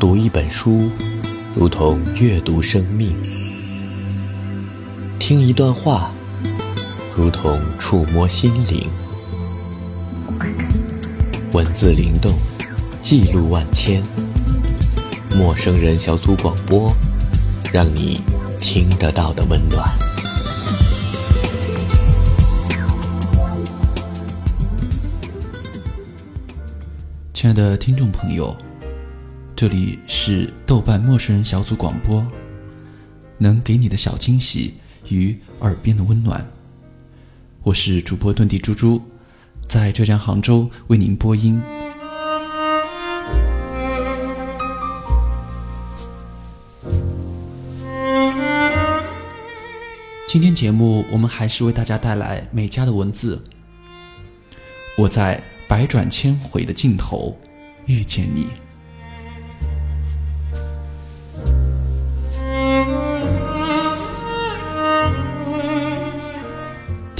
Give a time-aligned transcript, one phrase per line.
[0.00, 0.88] 读一本书，
[1.56, 3.10] 如同阅读生命；
[5.18, 6.12] 听一段话，
[7.16, 8.88] 如同触摸心灵。
[11.52, 12.32] 文字灵动，
[13.02, 14.00] 记录万千。
[15.36, 16.92] 陌生人小组广播，
[17.72, 18.20] 让你
[18.60, 19.84] 听得到的温暖。
[27.34, 28.56] 亲爱的听众朋友，
[29.60, 32.24] 这里是豆瓣陌生人小组广播，
[33.38, 34.74] 能给你的小惊喜
[35.08, 36.48] 与耳边的温暖。
[37.64, 39.02] 我是主播遁地猪猪，
[39.68, 41.60] 在浙江杭州为您播音。
[50.28, 53.42] 今天节目我们还是为大家带来美嘉的文字。
[54.96, 55.42] 我在。
[55.66, 57.36] 百转千回的尽头，
[57.84, 58.46] 遇见你。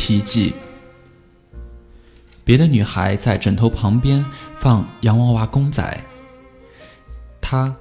[0.09, 0.55] 奇迹：
[2.43, 4.25] 别的女孩在枕头旁边
[4.59, 6.03] 放洋娃娃公仔，
[7.43, 7.77] 她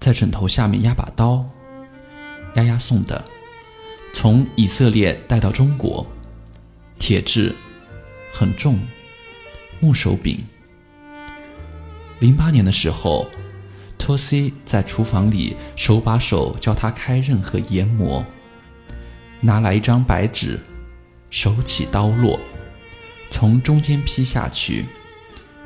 [0.00, 1.48] 在枕头下面压把刀。
[2.56, 3.24] 丫丫送的，
[4.12, 6.04] 从以色列带到中国，
[6.98, 7.54] 铁质，
[8.32, 8.76] 很重。
[9.78, 10.44] 木手柄。
[12.18, 13.30] 零八年的时候，
[13.96, 18.24] 托西在厨房里手把手教他开刃和研磨。
[19.40, 20.58] 拿来一张白纸，
[21.30, 22.40] 手起刀落，
[23.30, 24.86] 从中间劈下去，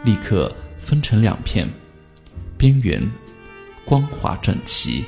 [0.05, 1.69] 立刻分成两片，
[2.59, 3.01] 边缘
[3.85, 5.05] 光滑整齐。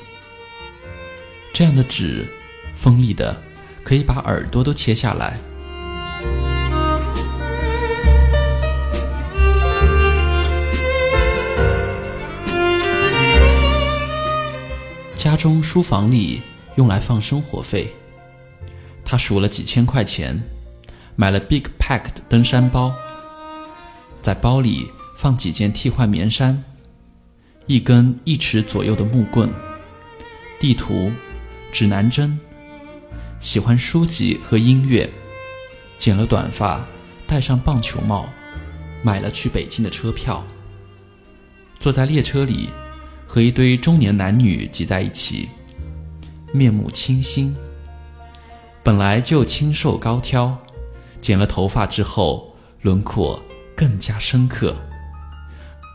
[1.53, 2.27] 这样的纸，
[2.77, 3.41] 锋利的，
[3.83, 5.39] 可以把耳朵都切下来。
[15.17, 16.43] 家中书房里
[16.77, 17.95] 用来放生活费，
[19.15, 20.43] 他数了几千块钱，
[21.15, 22.93] 买了 Big Pack 的登山包，
[24.21, 26.65] 在包里放几件替换棉衫，
[27.69, 29.49] 一根一尺左右的木棍，
[30.59, 31.13] 地图、
[31.71, 32.37] 指南针，
[33.39, 35.09] 喜欢书籍和音乐，
[35.97, 36.85] 剪了短发，
[37.25, 38.29] 戴上棒球帽，
[39.05, 40.45] 买了去北京的车票，
[41.79, 42.69] 坐在列车里。
[43.29, 45.49] 和一堆中年男女挤在一起，
[46.53, 47.55] 面目清新。
[48.85, 50.59] 本来就清瘦高挑，
[51.19, 53.43] 剪了头发之后，轮廓
[53.75, 54.77] 更加深刻。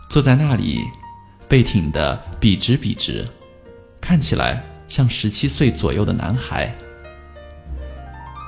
[0.10, 0.82] 坐在那里，
[1.48, 3.24] 背挺得笔直笔直，
[4.02, 6.76] 看起来像十七岁左右的男孩。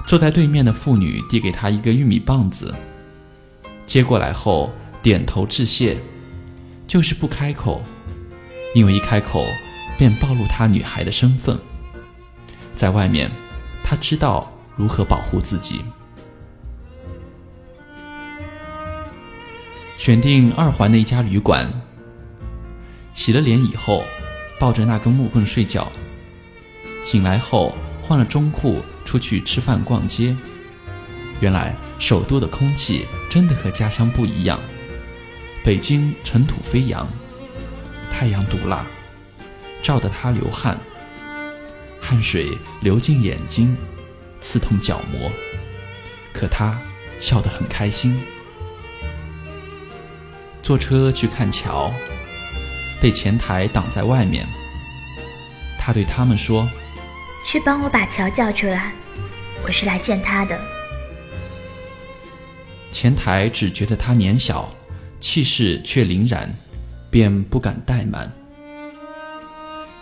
[0.07, 2.73] 坐在对面的妇女递给他一个玉米棒子，
[3.85, 5.97] 接过来后点头致谢，
[6.87, 7.79] 就是不开口。
[8.73, 9.45] 因为一开口，
[9.99, 11.59] 便暴露他女孩的身份。
[12.73, 13.29] 在外面，
[13.83, 15.83] 他知道如何保护自己。
[19.97, 21.71] 选定二环的一家旅馆，
[23.13, 24.03] 洗了脸以后，
[24.59, 25.91] 抱着那根木棍睡觉。
[27.03, 30.35] 醒来后，换了中裤出去吃饭逛街。
[31.39, 34.59] 原来首都的空气真的和家乡不一样。
[35.63, 37.07] 北京尘土飞扬。
[38.09, 38.85] 太阳毒辣，
[39.81, 40.79] 照得他流汗，
[42.01, 43.77] 汗水流进眼睛，
[44.41, 45.31] 刺痛角膜。
[46.33, 46.81] 可他
[47.19, 48.19] 笑得很开心。
[50.61, 51.93] 坐车去看桥，
[52.99, 54.45] 被前台挡在外面。
[55.79, 56.67] 他对他们说
[57.47, 58.91] ：“去帮我把乔叫出来，
[59.63, 60.59] 我是来见他的。”
[62.91, 64.69] 前台只觉得他年小，
[65.19, 66.53] 气势却凛然。
[67.11, 68.31] 便不敢怠慢。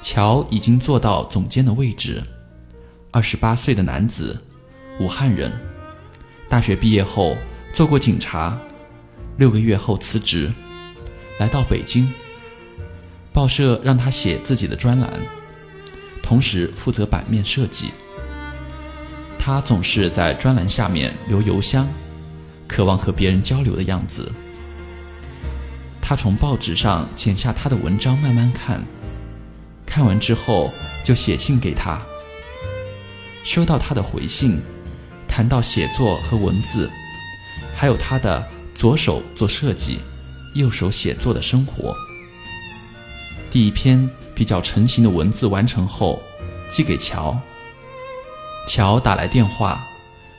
[0.01, 2.23] 乔已经坐到总监的位置，
[3.11, 4.39] 二十八岁的男子，
[4.99, 5.51] 武汉人，
[6.47, 7.37] 大学毕业后
[7.73, 8.57] 做过警察，
[9.37, 10.51] 六个月后辞职，
[11.39, 12.11] 来到北京。
[13.31, 15.11] 报社让他写自己的专栏，
[16.23, 17.91] 同时负责版面设计。
[19.37, 21.87] 他总是在专栏下面留邮箱，
[22.67, 24.31] 渴望和别人交流的样子。
[26.01, 28.83] 他从报纸上剪下他的文章，慢慢看，
[29.89, 30.71] 看完之后
[31.03, 31.99] 就写信给他。
[33.43, 34.61] 收到他的回信，
[35.27, 36.87] 谈到写作和文字，
[37.73, 39.97] 还有他的左手做设计，
[40.53, 41.95] 右手写作的生活。
[43.49, 46.21] 第一篇比较成型的文字完成后，
[46.69, 47.35] 寄给乔。
[48.67, 49.83] 乔打来电话，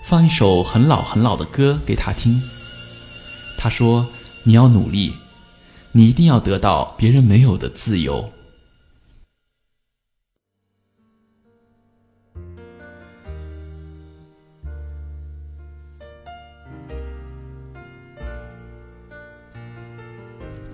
[0.05, 2.41] 放一首很老很老的歌给他听。
[3.59, 4.07] 他说
[4.45, 5.13] ：“你要努力。”
[5.93, 8.33] 你一定要得到别人没有的自由。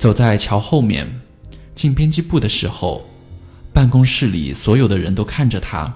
[0.06, 1.20] 走在桥后面，
[1.74, 3.08] 进编辑部的时候，
[3.72, 5.92] 办公室里所有的人都看着他。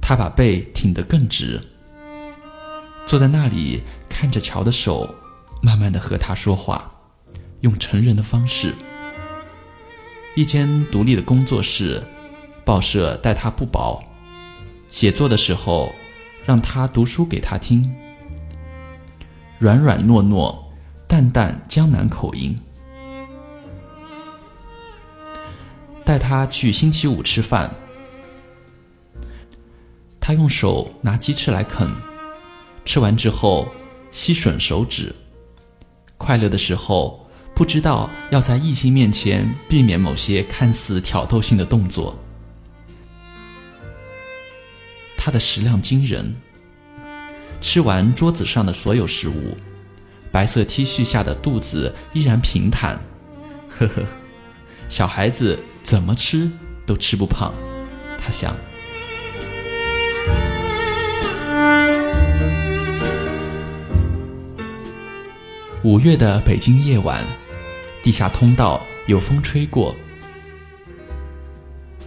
[0.00, 1.60] 他把背挺得更直，
[3.06, 5.14] 坐在那里看着乔的手，
[5.62, 6.90] 慢慢的和他说话，
[7.60, 8.74] 用成人的方式。
[10.34, 12.02] 一间独立的工作室，
[12.64, 14.02] 报社待他不薄，
[14.90, 15.94] 写作的时候
[16.44, 17.94] 让他读书给他听，
[19.60, 20.52] 软软糯糯，
[21.06, 22.58] 淡淡江南口音。
[26.04, 27.70] 带他去星期五吃饭，
[30.20, 31.90] 他用手拿鸡翅来啃，
[32.84, 33.68] 吃完之后
[34.10, 35.14] 吸吮手指，
[36.18, 42.18] 快乐的时候不知道要在异性面前避免某些看似挑逗性的动作。
[45.16, 46.36] 他的食量惊人，
[47.62, 49.56] 吃完桌子上的所有食物，
[50.30, 53.00] 白色 T 恤下的肚子依然平坦，
[53.70, 54.02] 呵呵。
[54.86, 56.50] 小孩子怎么吃
[56.86, 57.52] 都吃不胖，
[58.18, 58.56] 他想。
[65.82, 67.22] 五月的北京夜晚，
[68.02, 69.94] 地下通道有风吹过，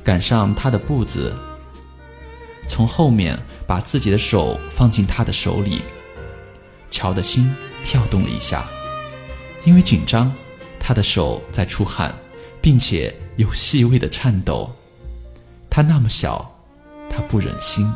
[0.03, 1.33] 赶上他的步子，
[2.67, 5.83] 从后面把自己的手放进他的手里，
[6.89, 8.65] 乔的心跳动了一下，
[9.63, 10.33] 因为紧张，
[10.79, 12.11] 他的手在出汗。
[12.59, 14.75] 并且有细微的颤抖，
[15.69, 16.59] 他那么小，
[17.09, 17.87] 他不忍心，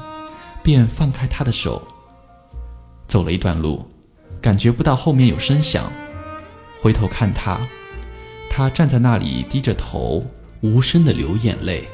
[0.63, 1.85] 便放开他的手。
[3.07, 3.85] 走了一段路，
[4.39, 5.91] 感觉不到后面有声响，
[6.79, 7.59] 回头看他，
[8.49, 10.23] 他站在那里低着头，
[10.61, 11.89] 无声的流眼泪。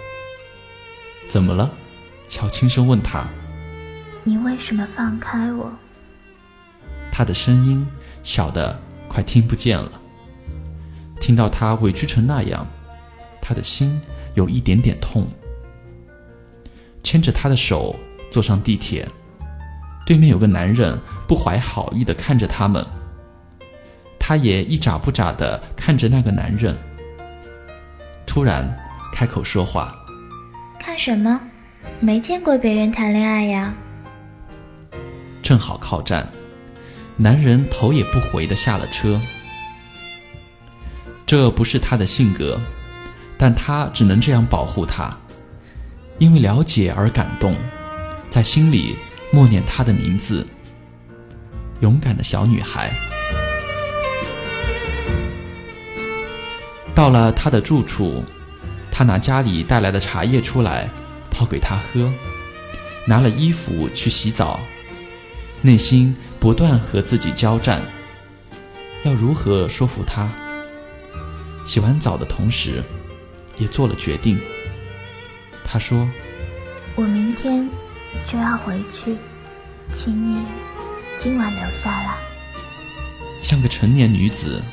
[1.29, 1.71] 怎么了？
[2.27, 3.25] 乔轻声问他。
[4.25, 5.71] 你为什么放开我？
[7.09, 7.87] 他的声音
[8.21, 8.77] 小的
[9.07, 10.01] 快听不见了。
[11.19, 12.67] 听到他委屈成那样，
[13.47, 13.97] 他的心
[14.33, 15.25] 有一点点痛。
[17.01, 17.95] 牵着他的手
[18.29, 19.07] 坐上地铁，
[20.05, 22.85] 对面有个男人不怀好意的看着他们，
[24.19, 26.77] 他也一眨不眨的看着那个男人。
[28.25, 28.77] 突然
[29.13, 29.95] 开口说话
[30.77, 31.39] ：“看什么？
[32.01, 33.73] 没见过别人谈恋爱呀。”
[35.41, 36.27] 正好靠站，
[37.15, 39.21] 男人头也不回的下了车。
[41.25, 42.59] 这不是他的性格，
[43.37, 45.15] 但他只能这样保护她，
[46.17, 47.55] 因为了解而感动，
[48.29, 48.95] 在心里
[49.31, 50.45] 默念她的名字。
[51.81, 52.91] 勇敢的小女孩。
[56.95, 58.23] 到了他的住处，
[58.91, 60.89] 他拿家里带来的茶叶出来
[61.29, 62.11] 泡给她喝，
[63.05, 64.59] 拿了衣服去洗澡，
[65.61, 67.83] 内心不断和自己交战，
[69.03, 70.27] 要如何说服他？
[71.63, 72.83] 洗完澡的同时，
[73.57, 74.39] 也做了决定。
[75.63, 76.07] 他说
[76.95, 77.69] ：“我明天
[78.25, 79.17] 就要回去，
[79.93, 80.45] 请你
[81.19, 82.15] 今晚留下来。”
[83.39, 84.63] 像个成年女子，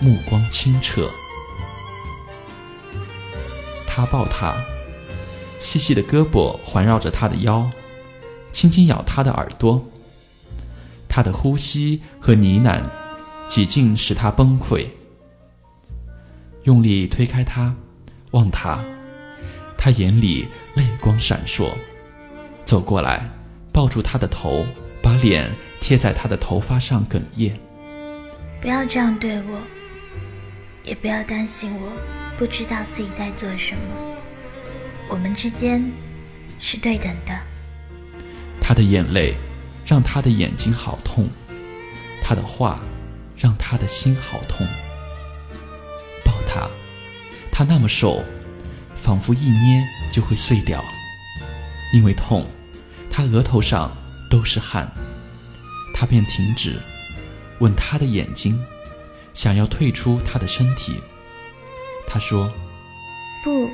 [0.00, 1.08] 目光清澈。
[3.86, 4.56] 他抱她，
[5.58, 7.70] 细细的胳膊环绕着她的腰，
[8.50, 9.86] 轻轻咬她的耳朵。
[11.08, 12.80] 他的呼吸和呢喃，
[13.46, 14.86] 几近使她崩溃。
[16.62, 17.76] 用力推开他，
[18.32, 18.78] 望他，
[19.78, 21.72] 他眼里泪光闪烁，
[22.64, 23.26] 走过来，
[23.72, 24.66] 抱住他的头，
[25.02, 27.58] 把脸贴在他的头发上哽咽。
[28.60, 29.60] 不要这样对我，
[30.84, 31.92] 也不要担心我
[32.38, 33.80] 不知道自己在做什么。
[35.08, 35.84] 我们之间
[36.58, 37.38] 是对等的。
[38.60, 39.34] 他的眼泪
[39.84, 41.28] 让他的眼睛好痛，
[42.22, 42.80] 他的话
[43.36, 44.66] 让他的心好痛。
[46.24, 46.68] 抱他，
[47.62, 48.20] 他那么瘦，
[48.96, 50.82] 仿佛一捏就会碎掉。
[51.94, 52.44] 因为痛，
[53.08, 53.96] 他额头上
[54.28, 54.90] 都是汗。
[55.94, 56.80] 他便停止，
[57.60, 58.60] 吻他的眼睛，
[59.32, 61.00] 想要退出他的身体。
[62.08, 62.52] 他说
[63.44, 63.70] ：“不。”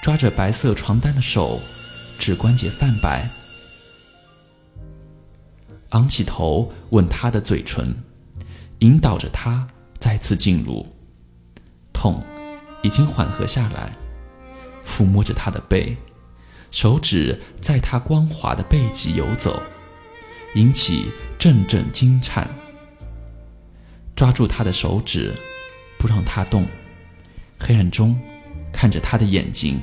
[0.00, 1.60] 抓着白色床单的手，
[2.16, 3.28] 指关节泛白。
[5.88, 7.92] 昂起头，吻他的嘴唇，
[8.78, 9.66] 引导着他
[9.98, 10.86] 再次进入。
[11.92, 12.22] 痛
[12.82, 13.92] 已经缓和下来，
[14.84, 15.96] 抚摸着他的背，
[16.70, 19.62] 手指在他光滑的背脊游走，
[20.54, 22.48] 引起阵阵惊颤。
[24.14, 25.32] 抓住他的手指，
[25.98, 26.66] 不让他动，
[27.58, 28.20] 黑暗中
[28.72, 29.80] 看着他的眼睛，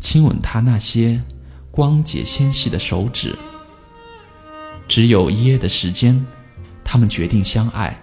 [0.00, 1.22] 亲吻他那些
[1.70, 3.36] 光洁纤细的手指。
[4.88, 6.26] 只有一夜的时间，
[6.82, 8.02] 他们决定相爱。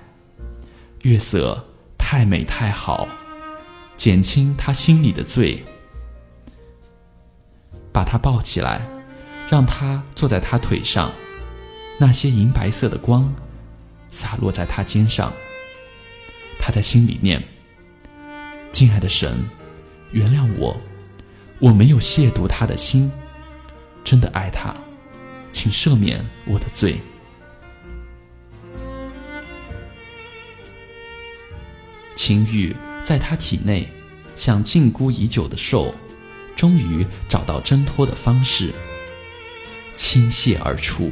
[1.02, 1.68] 月色。
[2.04, 3.08] 太美太好，
[4.01, 5.63] 减轻他心里的罪。
[7.93, 8.81] 把他抱起来，
[9.48, 11.12] 让他坐在他腿上，
[12.00, 13.31] 那些银白色的光
[14.10, 15.31] 洒落在他肩上。
[16.58, 17.43] 他在心里念
[18.74, 19.38] ：“敬爱的神，
[20.12, 20.75] 原谅我，
[21.60, 23.12] 我没有亵渎他的心，
[24.03, 24.75] 真的爱他，
[25.51, 27.00] 请赦免我的罪。”
[32.15, 32.75] 情欲
[33.12, 33.89] 在他体内，
[34.38, 35.94] 像禁锢已久的兽，
[36.56, 38.72] 终于找到挣脱的方式，
[39.98, 41.12] 倾泻而出。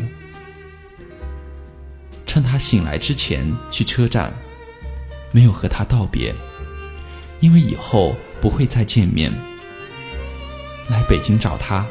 [2.26, 4.34] 趁他醒来之前去车站，
[5.34, 6.34] 没有和他道别，
[7.42, 9.30] 因为以后不会再见面。
[10.88, 11.86] 来北京找他，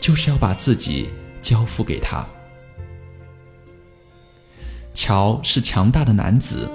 [0.00, 2.26] 就是要把自己交付给他。
[4.94, 6.68] 乔是强大的男子。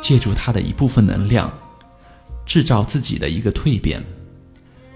[0.00, 1.52] 借助他的一部分能量，
[2.46, 4.02] 制造自己的一个蜕变，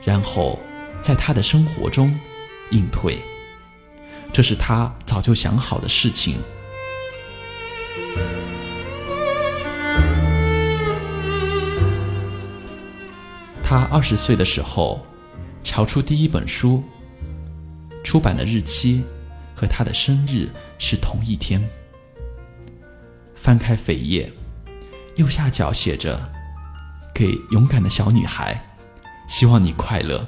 [0.05, 0.59] 然后
[1.03, 2.19] 在他的生活中
[2.71, 3.19] 隐退，
[4.33, 6.39] 这是他早就想好的事情。
[13.63, 15.05] 他二十岁的时候，
[15.63, 16.83] 瞧出第一本书，
[18.03, 19.03] 出版的日期
[19.55, 21.63] 和他的生日是同一天。
[23.35, 24.33] 翻开扉页。
[25.17, 26.33] 右下角写着
[27.15, 28.61] ：“给勇敢的小女孩，
[29.29, 30.27] 希望你快乐。”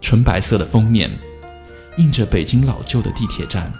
[0.00, 1.10] 纯白色的封面，
[1.96, 3.72] 印着北京老旧的地铁站，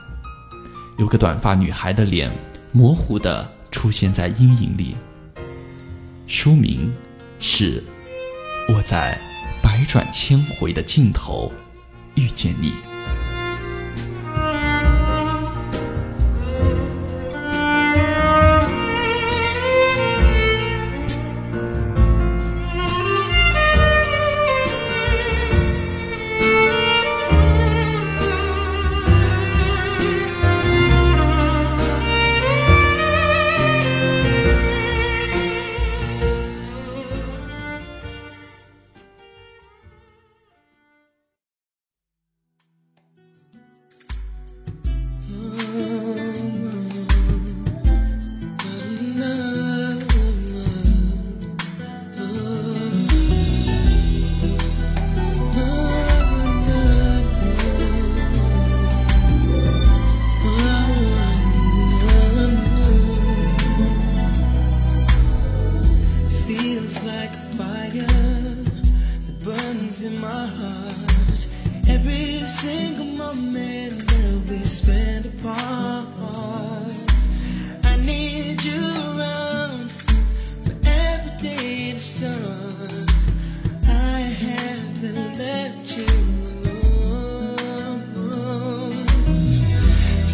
[0.99, 2.31] 有个短发女孩的脸
[2.73, 4.97] 模糊的出现在阴影里。
[6.27, 6.93] 书名
[7.39, 7.83] 是
[8.75, 9.21] 《我在
[9.63, 11.53] 百转千回的尽头
[12.15, 12.71] 遇见你》。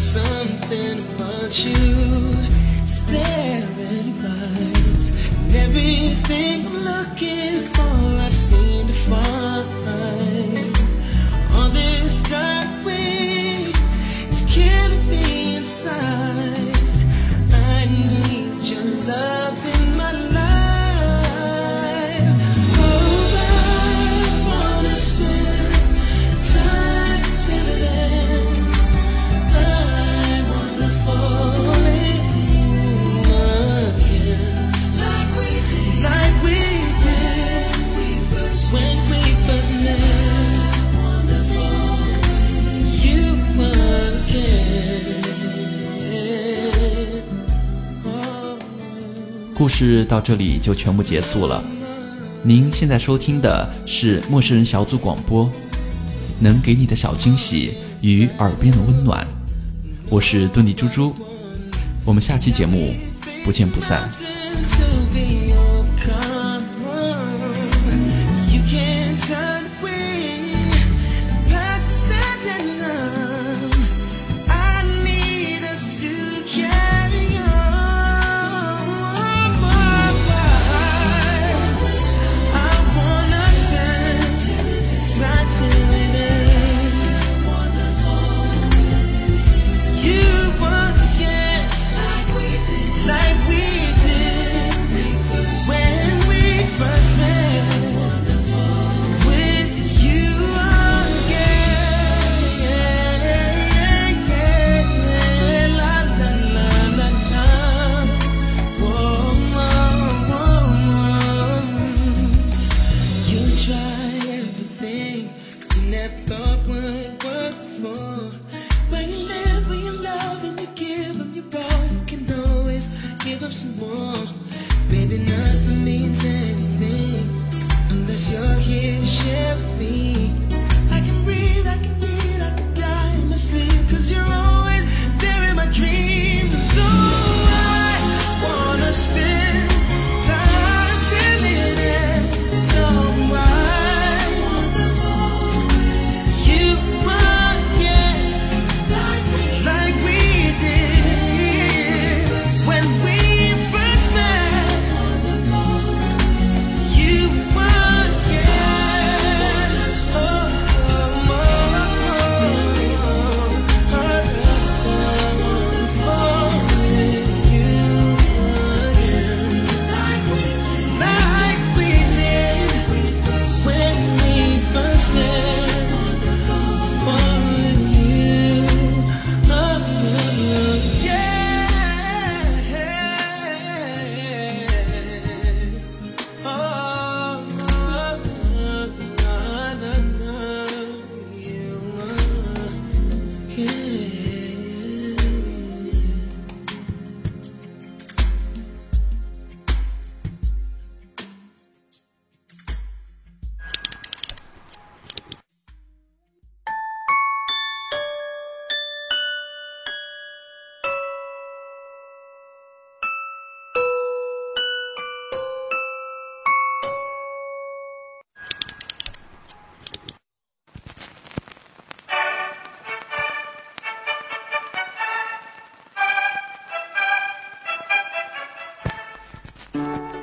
[0.01, 2.33] something about you.
[2.87, 7.60] Staring right and everything I'm looking
[49.81, 51.63] 事到这里就全部结束了。
[52.43, 55.51] 您现在收听的是陌生人小组广播，
[56.39, 57.71] 能给你的小惊喜
[58.01, 59.25] 与耳边的温暖。
[60.07, 61.15] 我是遁地猪猪，
[62.05, 62.93] 我们下期节目
[63.43, 64.07] 不见不散。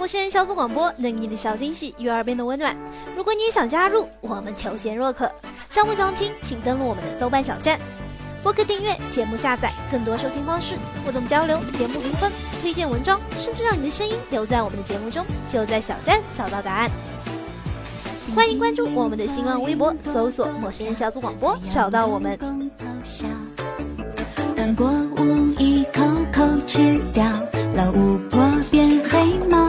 [0.09, 2.75] 陌生人小组广播，能给你的小惊喜与耳边的温暖。
[3.15, 5.31] 如果你也想加入，我们求贤若渴。
[5.69, 7.79] 招募相亲请登录我们的豆瓣小站。
[8.43, 16.91] 播客订阅、节目下载、更多收听方式、互动交流、节目评分、推荐文章，甚至让你的声音留在我们的节目中，就在小站找到答案。
[18.35, 22.39] 欢迎关注我们的新浪微博，搜索“陌生人小组广播”，找到我们。
[24.69, 27.25] 当过无一口口吃掉，
[27.75, 28.39] 老巫婆
[28.71, 29.67] 变黑猫，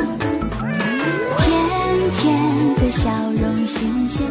[1.37, 3.09] 甜甜的笑
[3.41, 4.27] 容新鲜。